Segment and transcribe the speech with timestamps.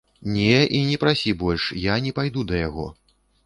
[0.35, 2.91] Не, і не прасі больш, я не пайду да яго.